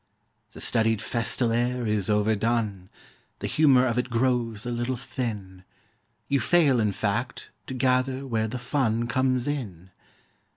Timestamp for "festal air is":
0.99-2.09